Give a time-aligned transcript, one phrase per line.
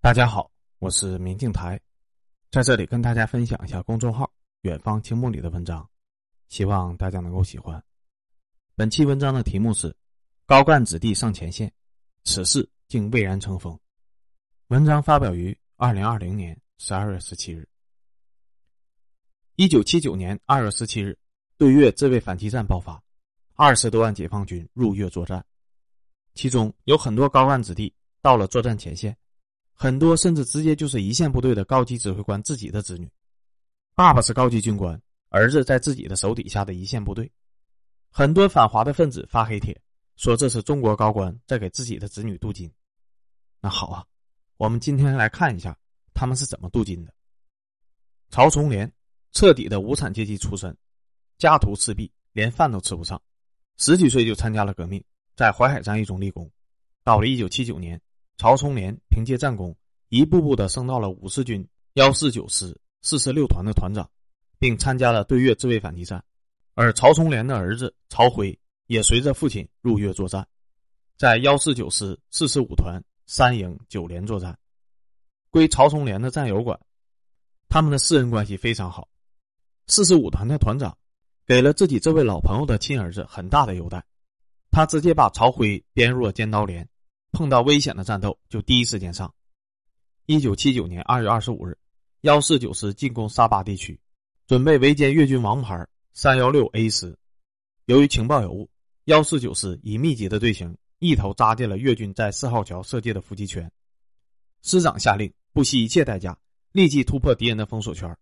[0.00, 0.48] 大家好，
[0.78, 1.78] 我是明镜台，
[2.52, 4.32] 在这里跟大家分享一下公众号
[4.62, 5.86] “远方青梦”里的文章，
[6.48, 7.82] 希望大家能够喜欢。
[8.76, 9.94] 本期文章的题目是
[10.46, 11.70] “高干子弟上前线，
[12.22, 13.76] 此事竟蔚然成风”。
[14.68, 17.68] 文章发表于二零二零年十二月十七日。
[19.56, 21.18] 一九七九年二月十七日，
[21.56, 23.02] 对越自卫反击战爆发，
[23.54, 25.44] 二十多万解放军入越作战，
[26.34, 27.92] 其中有很多高干子弟
[28.22, 29.14] 到了作战前线。
[29.80, 33.08] 很多甚至直接就是一线部队的高级指挥官自己的子女，
[33.94, 37.30] 爸爸是高级军官，儿子在自己的手底下的一线部队。
[38.10, 39.80] 很多反华的分子发黑帖，
[40.16, 42.68] 说这是中国高官在给自己的子女镀金。
[43.60, 44.04] 那好啊，
[44.56, 45.78] 我们今天来看一下
[46.12, 47.14] 他们是怎么镀金的。
[48.30, 48.92] 曹崇廉
[49.30, 50.76] 彻底的无产阶级出身，
[51.38, 53.22] 家徒四壁，连饭都吃不上，
[53.76, 55.04] 十几岁就参加了革命，
[55.36, 56.50] 在淮海战役中立功。
[57.04, 58.00] 到了一九七九年。
[58.38, 59.76] 曹冲廉凭借战功，
[60.10, 64.08] 一步步的升到了五四军幺四九师四十六团的团长，
[64.60, 66.24] 并参加了对越自卫反击战。
[66.74, 70.46] 而曹冲廉的儿子曹辉也随着父亲入越作战，
[71.16, 74.56] 在幺四九师四十五团三营九连作战，
[75.50, 76.78] 归曹冲廉的战友管。
[77.68, 79.08] 他们的私人关系非常好。
[79.88, 80.96] 四十五团的团长
[81.44, 84.04] 给了自己这位老朋友的亲儿子很大的优待，
[84.70, 86.88] 他直接把曹辉编入了尖刀连。
[87.32, 89.32] 碰到危险的战斗就第一时间上。
[90.26, 91.76] 一九七九年二月二十五日，
[92.22, 93.98] 幺四九师进攻沙巴地区，
[94.46, 97.16] 准备围歼越军王牌三幺六 A 师。
[97.86, 98.68] 由于情报有误，
[99.04, 103.70] 幺四九师以密集的队形一头扎进了越军在四号桥设界的伏击圈。
[104.62, 106.36] 师长下令不惜一切代价，
[106.72, 108.14] 立即突破敌人的封锁圈。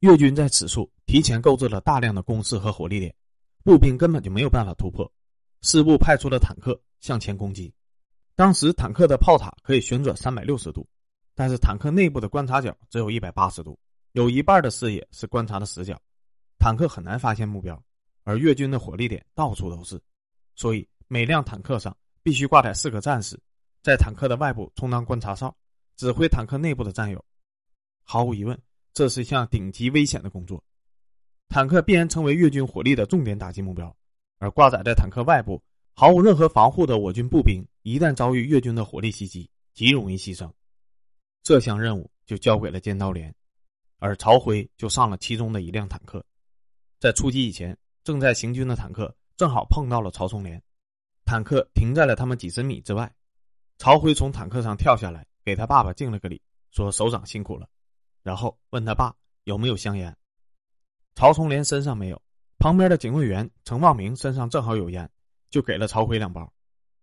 [0.00, 3.14] 越军在此处提前购置了大量的工事和火力点，
[3.62, 5.10] 步兵根本就没有办法突破。
[5.62, 7.72] 师部派出了坦克向前攻击。
[8.40, 10.88] 当时坦克的炮塔可以旋转三百六十度，
[11.34, 13.78] 但是坦克内部的观察角只有一百八十度，
[14.12, 16.00] 有一半的视野是观察的死角，
[16.58, 17.78] 坦克很难发现目标。
[18.24, 20.00] 而越军的火力点到处都是，
[20.56, 23.38] 所以每辆坦克上必须挂载四个战士，
[23.82, 25.54] 在坦克的外部充当观察哨，
[25.98, 27.22] 指挥坦克内部的战友。
[28.04, 28.58] 毫无疑问，
[28.94, 30.64] 这是一项顶级危险的工作。
[31.50, 33.94] 坦克必然成为越军火力的重点打击目标，
[34.38, 35.62] 而挂载在坦克外部。
[35.94, 40.50] 毫无任何防护的我军步兵，一旦遭遇越军的火力袭击，极容易牺牲。
[41.42, 43.34] 这项任务就交给了尖刀连，
[43.98, 46.24] 而曹辉就上了其中的一辆坦克。
[46.98, 50.62] 在出击以前，正在行军的坦克正好碰到了曹冲连，
[51.24, 53.10] 坦克停在了他们几十米之外。
[53.78, 56.40] 曹辉从坦克上跳下来，给他爸爸敬了个礼，
[56.70, 57.68] 说：“首长辛苦了。”
[58.22, 59.14] 然后问他爸
[59.44, 60.14] 有没有香烟。
[61.14, 62.20] 曹冲连身上没有，
[62.58, 65.10] 旁边的警卫员程望明身上正好有烟。
[65.50, 66.52] 就给了曹辉两包，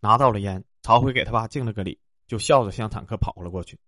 [0.00, 3.78] 拿到了烟，曹辉给他爸敬了个礼，就笑着向坦克跑了过去。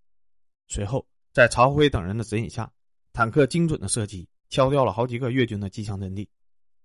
[0.68, 2.70] 随后，在曹辉等人的指引下，
[3.12, 6.28] 坦克精准的射击，敲掉了好几个越军的机枪阵地。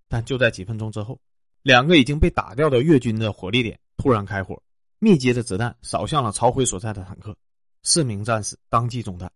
[0.07, 1.19] 但就在几分钟之后，
[1.61, 4.63] 两个已经被打掉的越军的火力点突然开火，
[4.99, 7.35] 密集的子弹扫向了曹辉所在的坦克，
[7.83, 9.29] 四名战士当即中弹，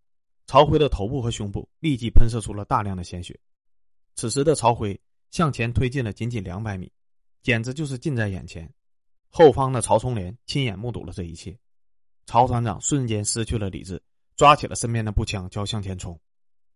[0.47, 3.37] 曹辉的头部和胸部立即喷射出了大量的鲜血。
[4.15, 4.99] 此时的曹辉
[5.29, 6.89] 向前推进了仅仅两百米。
[7.43, 8.71] 简直就是近在眼前，
[9.29, 11.57] 后方的曹冲连亲眼目睹了这一切，
[12.25, 14.01] 曹团长瞬间失去了理智，
[14.35, 16.19] 抓起了身边的步枪就要向前冲，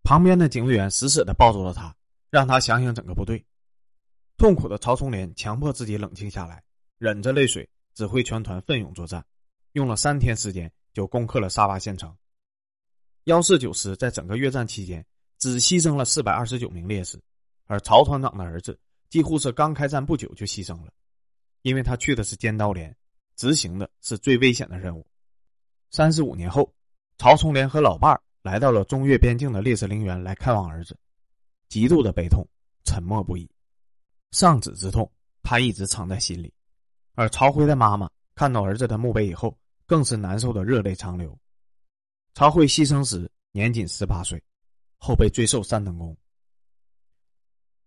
[0.03, 1.95] 旁边的警卫员死死的抱住了他，
[2.29, 3.45] 让他想想整个部队。
[4.37, 6.63] 痛苦的曹冲连强迫自己冷静下来，
[6.97, 9.23] 忍着泪水指挥全团奋勇作战，
[9.73, 12.13] 用了三天时间就攻克了沙巴县城。
[13.25, 15.05] 幺四九师在整个越战期间
[15.37, 17.21] 只牺牲了四百二十九名烈士，
[17.65, 18.79] 而曹团长的儿子。
[19.09, 20.91] 几乎是刚开战不久就牺牲了，
[21.61, 22.93] 因为他去的是尖刀连，
[23.35, 25.05] 执行的是最危险的任务。
[25.91, 26.73] 三十五年后，
[27.17, 30.97] 曹冲连和老伴儿来到了中越边境的烈士陵园来看望儿子，
[31.69, 32.45] 极度的悲痛，
[32.83, 33.49] 沉默不已。
[34.31, 35.09] 丧子之痛，
[35.43, 36.53] 他一直藏在心里。
[37.13, 41.37] 而曹辉的妈妈看到儿子的墓碑以后，更是难受的热泪长流。
[42.33, 44.43] 曹辉牺牲时年仅十八岁，
[44.97, 46.17] 后被追授三等功。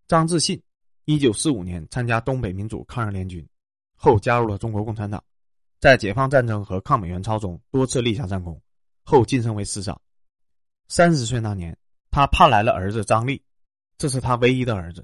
[0.07, 0.63] 张志信。
[1.09, 3.43] 一九四五年参加东北民主抗日联军，
[3.97, 5.25] 后加入了中国共产党，
[5.81, 8.61] 在解放战争和抗美援朝中多次立下战功，
[9.05, 9.99] 后晋升为师长。
[10.89, 11.75] 三十岁那年，
[12.11, 13.43] 他盼来了儿子张立，
[13.97, 15.03] 这是他唯一的儿子。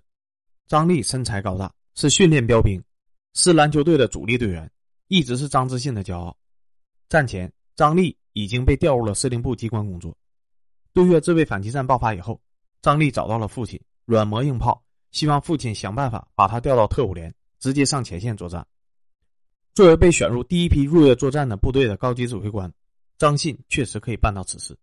[0.66, 2.84] 张立身材高大，是训练标兵，
[3.32, 4.70] 是篮球队的主力队员，
[5.08, 6.36] 一直是张志信的骄傲。
[7.08, 10.14] 战前，张立已经被调入了司令部机关工作。
[10.92, 12.38] 对越自卫反击战爆发以后，
[12.82, 14.83] 张立找到了父亲，软磨硬泡。
[15.14, 18.66] 希望父亲想办法把他调到特务连，直接上前线作战。
[19.72, 22.70] 作为被选入第一批入越作战的部队的高级指挥官，
[23.16, 24.76] 张信确实可以办到此事，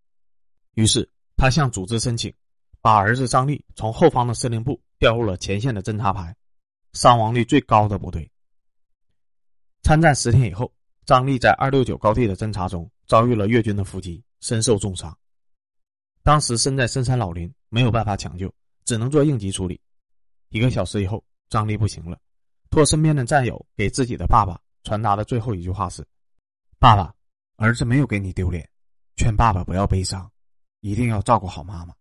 [0.74, 2.34] 于是他向组织申请，
[2.80, 6.34] 把儿子张立从后方的司令部调入了前线的侦察排，
[6.94, 8.32] 伤亡率最高的部队。
[9.84, 10.72] 参战十天以后，
[11.06, 15.18] 张立在二六九高地的侦察中遭遇了越军的伏击，身受重伤。
[16.24, 18.54] 当时身在深山老林，没有办法抢救，
[18.86, 19.78] 只能做应急处理。
[20.52, 22.20] 一个小时以后，张丽不行了，
[22.70, 26.08] 托身边的战友给自己的爸爸传达的最后一句话是
[26.80, 27.12] ：“爸爸。”
[27.58, 28.68] 儿子没有给你丢脸，
[29.16, 30.32] 劝爸爸不要悲伤，
[30.80, 31.94] 一定要照顾好妈妈。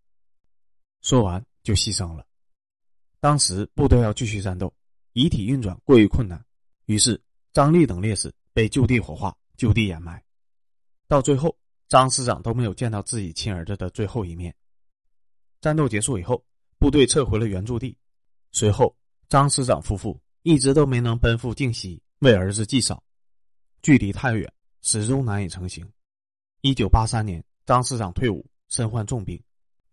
[1.03, 2.27] 说完就牺牲了。
[3.21, 4.73] 当时部队要继续战斗，
[5.13, 6.43] 遗体运转过于困难，
[6.87, 7.23] 于是
[7.53, 10.25] 张丽等烈士被就地火化、就地掩埋。
[11.07, 11.55] 到最后，
[11.89, 14.55] 张师长都没有见到自己亲儿子的最后一面。
[15.61, 16.43] 战斗结束以后，
[16.79, 17.95] 部队撤回了原驻地。
[18.53, 18.97] 随后，
[19.29, 23.03] 张师长夫妇一直都没能奔赴靖西为儿子祭扫，
[23.83, 24.53] 距离太远。
[24.83, 25.87] 始终难以成行。
[26.63, 29.39] 一九八三年，张师长退伍，身患重病，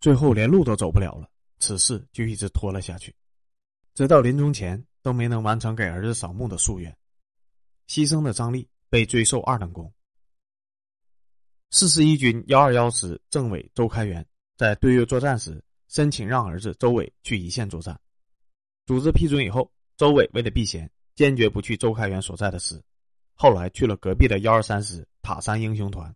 [0.00, 1.30] 最后连路都走不了了。
[1.58, 3.14] 此事就一直拖了下去，
[3.94, 6.96] 直到临终前都没能完成给儿子扫墓的夙愿。
[7.86, 9.92] 牺牲的张立被追授二等功。
[11.70, 14.26] 四十一军幺二幺师政委周开元
[14.56, 18.00] 在对越作战时，申请让儿子周伟去一线作战。
[18.88, 22.82] 组织批准以后，周伟为了避嫌，坚决不去周开元所在的师。
[23.34, 26.10] 后来去了隔壁的幺二三师塔山英雄团。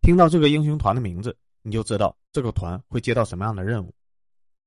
[0.00, 3.92] 听到这个英雄团的名字，你就知道这个团会接到什么样的任务。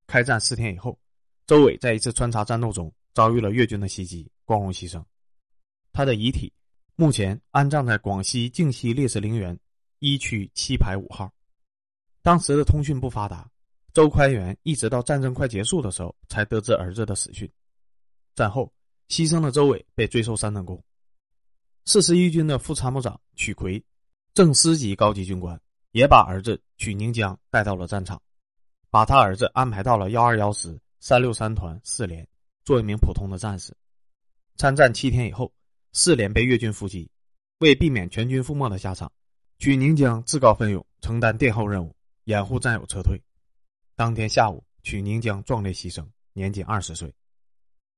[0.05, 0.99] 开战四天以后，
[1.45, 5.01] 周伟在一次穿插战斗中遭遇了越军的袭击，光荣牺牲。
[5.93, 6.51] 他的遗体
[6.97, 9.57] 目前安葬在广西靖西烈士陵园
[9.99, 11.31] 一区七排五号。
[12.21, 13.49] 当时的通讯不发达，
[13.97, 17.51] 周宽元一直到战争快结束的时候才得知儿子的死讯。
[18.35, 18.71] 战后，
[19.09, 20.79] 牺牲的周伟被追授三等功。
[21.83, 23.83] 四十一军的副参谋长曲奎，
[24.35, 25.59] 正师级高级军官，
[25.93, 28.21] 也把儿子曲宁江带到了战场，
[28.91, 32.27] 把他儿子安排到了幺二幺师三六三团四连，
[32.65, 33.75] 做一名普通的战士。
[34.57, 35.51] 参战七天以后，
[35.91, 37.09] 四连被越军伏击，
[37.61, 39.11] 为避免全军覆没的下场，
[39.57, 41.95] 曲宁江自告奋勇承担殿后任务，
[42.25, 43.19] 掩护战友撤退。
[43.97, 47.13] 当天下午，曲宁江壮烈牺牲，年仅二十岁。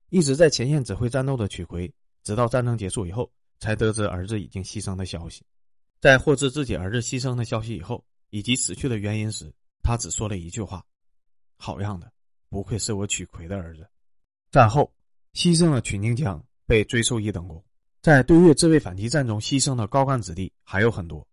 [0.09, 1.93] 一直在前线指挥战斗的曲奎，
[2.23, 3.31] 直到战争结束以后。
[3.61, 5.43] 才得知儿子已经牺牲的消息，
[5.99, 9.53] 在获知自己儿子牺牲的消息以后，以及死去的原因时，
[9.83, 10.81] 他只说了一句话
[11.59, 12.09] ：“好样的，
[12.47, 13.85] 不愧是我曲奎的儿子。”
[14.49, 14.89] 战后，
[15.33, 17.61] 牺牲的曲宁江被追授一等功。
[18.01, 21.27] 在对越自卫反击战中牺牲的高干子弟还有很多。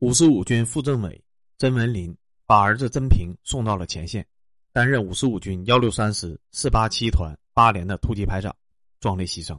[0.00, 1.24] 五十五军副政委
[1.58, 2.12] 曾文林
[2.46, 4.26] 把儿子曾平送到了前线，
[4.72, 8.54] 担任五十五军幺六三师四八七团八连的突击排长，
[9.00, 9.58] 壮烈牺牲。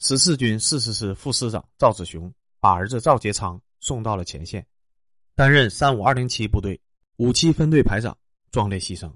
[0.00, 4.66] 十四军四十师副师长赵子雄把儿子赵杰昌送到了前线，
[5.36, 6.80] 担任三五二零七部队
[7.16, 8.16] 五七分队排长，
[8.50, 9.12] 壮烈牺牲。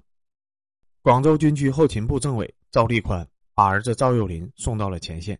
[1.01, 5.37] 广州军区后勤部政委赵立宽把儿子赵幼林送到了前线，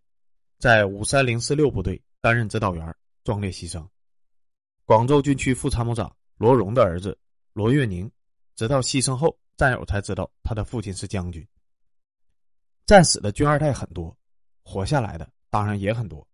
[0.59, 3.87] 在五三零四六部队担任指导员，壮烈牺牲。
[4.83, 7.17] 广州军区副参谋长罗荣的儿子
[7.53, 8.09] 罗月宁，
[8.55, 11.45] 直到牺牲后，战友才知道他的父亲是将军。
[12.85, 14.15] 战死的军二代很多，
[14.63, 15.29] 活下来的。
[15.49, 16.27] 当然也很多。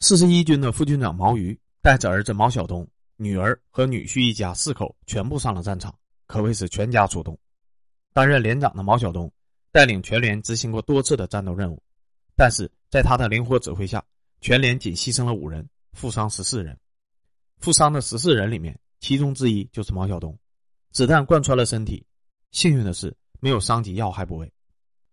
[0.00, 2.86] 四十一军的副军长毛瑜带着儿子毛晓东、
[3.16, 7.36] 女儿和女婿一家四口全部上了战场，可谓是全家出动。
[8.12, 9.32] 担任连长的毛晓东
[9.72, 11.82] 带领全连执行过多次的战斗任务，
[12.36, 14.04] 但是在他的灵活指挥下，
[14.42, 16.78] 全连仅牺牲了五人，负伤十四人。
[17.56, 20.38] 负伤的十四人里面，其中之一就是毛晓东，
[20.92, 22.04] 子弹贯穿了身体，
[22.50, 24.52] 幸运的是没有伤及要害部位。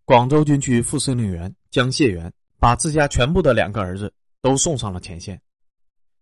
[0.06, 2.32] 广州军区副司令员江谢元。
[2.58, 4.12] 把自家全部的两个儿子
[4.42, 5.39] 都送上了前线，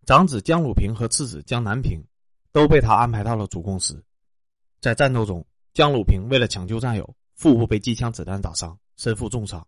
[0.05, 2.03] 长子江鲁平和次子江南平
[2.51, 4.03] 都被他安排到了主攻师。
[4.81, 9.61] 在战斗中，江鲁平为了抢救战友，腹部被机枪子弹打伤，身负重伤；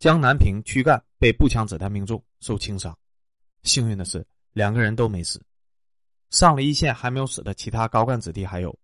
[0.00, 2.96] 江南平躯干被步枪子弹命中，受轻伤。
[3.62, 5.40] 幸运的是，两个人都没死。
[6.30, 8.76] 上了一线还没有死的其他高干子弟还有：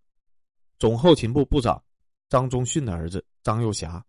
[0.79, 1.83] 总后勤部部长
[2.29, 4.03] 张宗训的儿子张幼霞。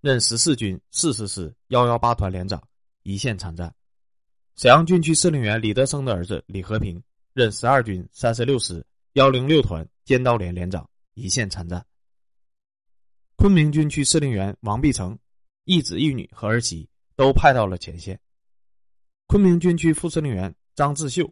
[0.00, 2.62] 任十四军四十师幺幺八团连长，
[3.02, 3.68] 一线参战；
[4.54, 7.02] 沈阳军区司令员李德生的儿子李和平
[7.32, 11.80] 任十二军三十六师幺零六团尖刀连连长，一线参战；
[13.34, 15.18] 昆明军区司令员王必成
[15.64, 18.16] 一子一女和儿媳都派到了前线；
[19.26, 21.28] 昆明军区副司令员张志秀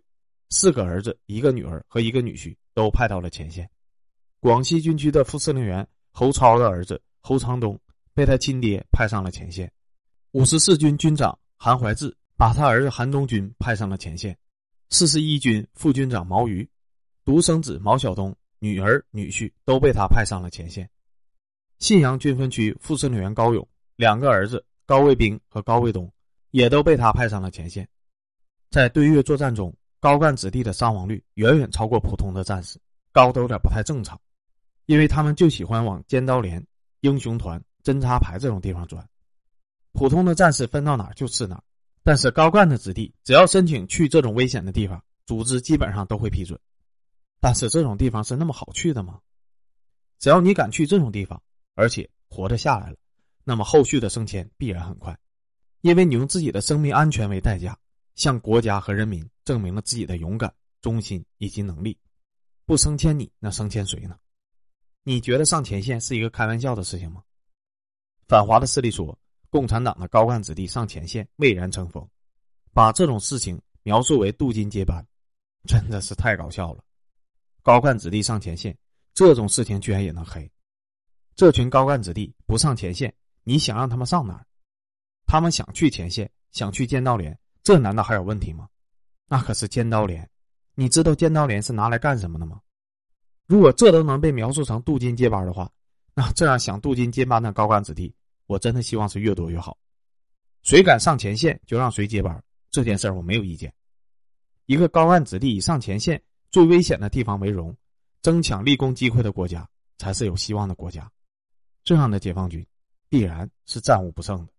[0.50, 3.64] 四个儿子一个女儿和一个女婿都派到了前线；
[4.40, 7.78] 广西军区的副司令员侯超的儿子侯长东。
[8.14, 9.70] 被他亲爹派上了前线，
[10.30, 14.34] 五十四军军长韩怀志把他儿子韩东军派上了前线，
[14.88, 16.66] 四十一军副军长毛瑜、
[17.26, 20.88] 独生子毛晓东女儿女婿都被他派上了前线。
[21.78, 26.10] 信阳军分区副司令员高勇两个儿子高卫兵和高卫东
[26.52, 27.86] 也都被他派上了前线。
[28.70, 32.78] 在对越作战中，高干子弟的伤亡率远远超过普通的战士，
[33.12, 34.20] 高的有点不太正常，
[34.86, 36.64] 因为他们就喜欢往尖刀连、
[37.00, 39.06] 英雄团、侦察排这种地方钻。
[39.92, 41.62] 普通的战士分到哪儿就是哪儿，
[42.04, 46.60] 但是高干的子弟只要申请去这种危险的地方，组织基本上都会批准。
[47.40, 49.18] 但是这种地方是那么好去的吗？
[50.18, 51.42] 只要你敢去这种地方，
[51.74, 52.96] 而且活着下来了，
[53.44, 55.18] 那么后续的升迁必然很快，
[55.80, 57.78] 因为你用自己的生命安全为代价。
[58.16, 61.96] 向国家和人民证明了自己的勇敢、忠心以及能力，
[62.64, 64.18] 不升迁你，那升迁谁呢？
[65.04, 67.22] 你觉得上前线是一个开玩笑的事情吗？
[68.26, 69.16] 反华的势力说，
[69.50, 72.04] 共产党的高干子弟上前线蔚然成风，
[72.72, 75.06] 把这种事情描述为镀金接班，
[75.68, 76.82] 真的是太搞笑了。
[77.62, 78.76] 高干子弟上前线，
[79.12, 80.50] 这种事情居然也能黑？
[81.36, 84.46] 这群高干子弟不上前线，你想让他们上哪儿？
[85.26, 87.38] 他们想去前线，想去剑道连。
[87.66, 88.68] 这难道还有问题吗？
[89.26, 90.30] 那可是尖刀连，
[90.76, 92.60] 你知道尖刀连是拿来干什么的吗？
[93.48, 95.68] 如果这都能被描述成镀金接班的话，
[96.14, 98.14] 那这样想镀金接班的高干子弟，
[98.46, 99.76] 我真的希望是越多越好。
[100.62, 102.40] 谁敢上前线，就让谁接班。
[102.70, 103.74] 这件事儿我没有意见。
[104.66, 107.76] 一个高干子弟以上前线最危险的地方为荣，
[108.22, 109.68] 争抢立功机会的国家，
[109.98, 111.10] 才是有希望的国家。
[111.82, 112.64] 这样的解放军，
[113.08, 114.52] 必然是战无不胜的。